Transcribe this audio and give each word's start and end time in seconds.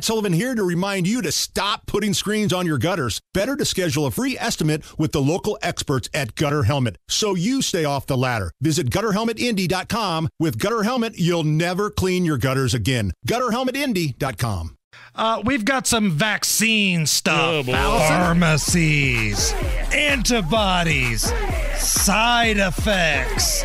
Matt 0.00 0.06
Sullivan 0.06 0.32
here 0.32 0.54
to 0.54 0.64
remind 0.64 1.06
you 1.06 1.20
to 1.20 1.30
stop 1.30 1.84
putting 1.84 2.14
screens 2.14 2.54
on 2.54 2.64
your 2.64 2.78
gutters. 2.78 3.20
Better 3.34 3.54
to 3.54 3.66
schedule 3.66 4.06
a 4.06 4.10
free 4.10 4.34
estimate 4.38 4.82
with 4.98 5.12
the 5.12 5.20
local 5.20 5.58
experts 5.60 6.08
at 6.14 6.34
Gutter 6.36 6.62
Helmet 6.62 6.96
so 7.06 7.34
you 7.34 7.60
stay 7.60 7.84
off 7.84 8.06
the 8.06 8.16
ladder. 8.16 8.50
Visit 8.62 8.88
gutterhelmetindy.com. 8.88 10.30
With 10.38 10.58
Gutter 10.58 10.84
Helmet, 10.84 11.18
you'll 11.18 11.44
never 11.44 11.90
clean 11.90 12.24
your 12.24 12.38
gutters 12.38 12.72
again. 12.72 13.12
Gutterhelmetindy.com. 13.28 14.78
Uh, 15.14 15.42
we've 15.44 15.66
got 15.66 15.86
some 15.86 16.12
vaccine 16.12 17.04
stuff. 17.04 17.66
Oh. 17.68 17.98
Pharmacies, 18.08 19.52
antibodies, 19.92 21.30
side 21.76 22.56
effects, 22.56 23.64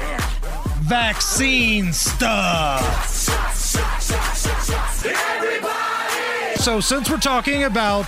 vaccine 0.81 1.93
stuff. 1.93 2.83
So, 6.65 6.79
since 6.79 7.11
we're 7.11 7.17
talking 7.17 7.63
about 7.63 8.07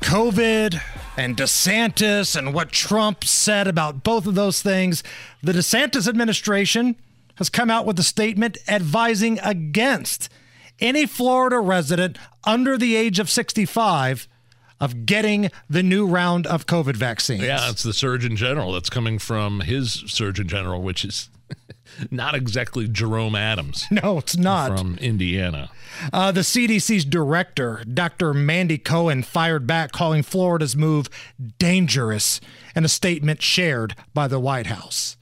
COVID 0.00 0.80
and 1.16 1.36
DeSantis 1.36 2.36
and 2.36 2.54
what 2.54 2.70
Trump 2.70 3.24
said 3.24 3.66
about 3.66 4.04
both 4.04 4.28
of 4.28 4.36
those 4.36 4.62
things, 4.62 5.02
the 5.42 5.50
DeSantis 5.50 6.06
administration 6.06 6.94
has 7.34 7.48
come 7.48 7.68
out 7.68 7.84
with 7.84 7.98
a 7.98 8.04
statement 8.04 8.58
advising 8.68 9.40
against 9.40 10.28
any 10.78 11.04
Florida 11.04 11.58
resident 11.58 12.16
under 12.44 12.78
the 12.78 12.94
age 12.94 13.18
of 13.18 13.28
65 13.28 14.28
of 14.78 15.04
getting 15.04 15.50
the 15.68 15.82
new 15.82 16.06
round 16.06 16.46
of 16.46 16.66
COVID 16.66 16.94
vaccines. 16.94 17.42
Yeah, 17.42 17.70
it's 17.70 17.82
the 17.82 17.92
Surgeon 17.92 18.36
General 18.36 18.70
that's 18.70 18.88
coming 18.88 19.18
from 19.18 19.62
his 19.62 20.04
Surgeon 20.06 20.46
General, 20.46 20.80
which 20.80 21.04
is 21.04 21.28
not 22.10 22.34
exactly 22.34 22.88
Jerome 22.88 23.34
Adams 23.34 23.86
No, 23.90 24.18
it's 24.18 24.36
not. 24.36 24.76
from 24.78 24.98
Indiana. 24.98 25.70
Uh, 26.12 26.32
the 26.32 26.40
CDC's 26.42 27.04
director, 27.04 27.82
Dr. 27.92 28.34
Mandy 28.34 28.78
Cohen, 28.78 29.22
fired 29.22 29.66
back, 29.66 29.92
calling 29.92 30.22
Florida's 30.22 30.76
move 30.76 31.08
dangerous 31.58 32.40
in 32.74 32.84
a 32.84 32.88
statement 32.88 33.42
shared 33.42 33.94
by 34.12 34.28
the 34.28 34.38
White 34.40 34.66
House. 34.66 35.16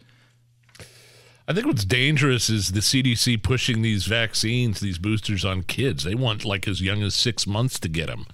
I 1.47 1.53
think 1.53 1.67
what's 1.67 1.85
dangerous 1.85 2.49
is 2.49 2.73
the 2.73 2.81
CDC 2.81 3.43
pushing 3.43 3.83
these 3.83 4.07
vaccines, 4.07 4.81
these 4.81 4.99
boosters 4.99 5.45
on 5.45 5.63
kids. 5.63 6.05
They 6.05 6.15
want 6.15 6.45
like 6.45 6.67
as 6.67 6.81
young 6.81 7.03
as 7.03 7.15
six 7.15 7.47
months 7.47 7.79
to 7.81 7.89
get 7.89 8.07
them. 8.07 8.25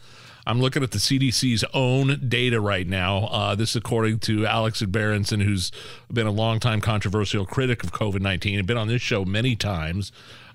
I'm 0.47 0.61
looking 0.61 0.83
at 0.83 0.91
the 0.91 0.99
CDC's 0.99 1.65
own 1.75 2.21
data 2.29 2.61
right 2.61 2.87
now. 2.87 3.25
Uh, 3.27 3.55
this, 3.55 3.71
is 3.71 3.77
according 3.77 4.21
to 4.21 4.47
Alex 4.47 4.83
Berenson, 4.83 5.41
who's 5.41 5.71
been 6.13 6.27
a 6.27 6.31
longtime 6.31 6.81
controversial 6.81 7.47
critic 7.47 7.85
of 7.85 7.93
COVID 7.93 8.21
19 8.21 8.59
and 8.59 8.67
been 8.67 8.77
on 8.77 8.89
this 8.89 9.03
show 9.03 9.25
many 9.25 9.57
times. 9.57 10.13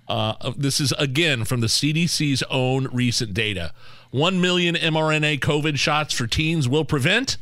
Uh, 0.08 0.53
this 0.55 0.80
is 0.80 0.92
again 1.00 1.45
from 1.45 1.61
the 1.61 1.67
CDC's 1.67 2.44
own 2.50 2.88
recent 2.92 3.33
data. 3.33 3.73
1 4.11 4.39
million 4.39 4.75
mRNA 4.75 5.39
COVID 5.39 5.77
shots 5.77 6.14
for 6.14 6.27
teens 6.27 6.70
will 6.70 6.86
prevent 6.86 7.38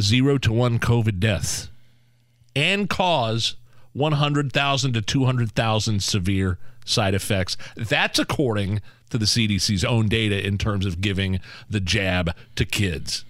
zero 0.00 0.38
to 0.38 0.52
one 0.52 0.78
COVID 0.78 1.18
deaths 1.20 1.70
and 2.54 2.88
cause 2.88 3.56
100,000 3.94 4.92
to 4.92 5.00
200,000 5.00 6.02
severe 6.02 6.58
side 6.84 7.14
effects. 7.14 7.56
That's 7.76 8.18
according 8.18 8.80
to 9.10 9.16
the 9.18 9.24
CDC's 9.24 9.84
own 9.84 10.08
data 10.08 10.46
in 10.46 10.58
terms 10.58 10.84
of 10.84 11.00
giving 11.00 11.40
the 11.70 11.80
jab 11.80 12.34
to 12.56 12.64
kids. 12.64 13.24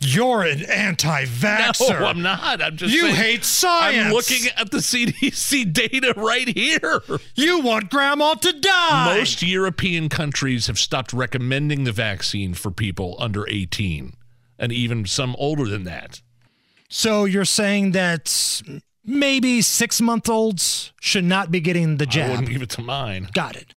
You're 0.00 0.42
an 0.42 0.64
anti 0.66 1.24
vaxxer. 1.24 2.00
No, 2.00 2.06
I'm 2.06 2.20
not. 2.20 2.60
I'm 2.60 2.76
just 2.76 2.92
You 2.92 3.02
saying- 3.02 3.14
hate 3.14 3.44
science. 3.44 4.06
I'm 4.06 4.12
looking 4.12 4.50
at 4.56 4.70
the 4.70 4.78
CDC 4.82 5.72
data 5.72 6.12
right 6.16 6.48
here. 6.48 7.00
You 7.34 7.60
want 7.60 7.90
grandma 7.90 8.34
to 8.34 8.52
die. 8.52 9.16
Most 9.16 9.42
European 9.42 10.08
countries 10.08 10.66
have 10.66 10.78
stopped 10.78 11.12
recommending 11.12 11.84
the 11.84 11.92
vaccine 11.92 12.54
for 12.54 12.70
people 12.70 13.16
under 13.18 13.46
18 13.48 14.14
and 14.58 14.72
even 14.72 15.06
some 15.06 15.34
older 15.38 15.66
than 15.66 15.84
that. 15.84 16.20
So 16.90 17.24
you're 17.24 17.44
saying 17.44 17.92
that 17.92 18.60
maybe 19.04 19.62
six 19.62 20.00
month 20.00 20.28
olds 20.28 20.92
should 21.00 21.24
not 21.24 21.50
be 21.50 21.60
getting 21.60 21.96
the 21.98 22.06
jab. 22.06 22.26
I 22.26 22.30
wouldn't 22.30 22.50
give 22.50 22.62
it 22.62 22.70
to 22.70 22.82
mine. 22.82 23.28
Got 23.32 23.56
it. 23.56 23.66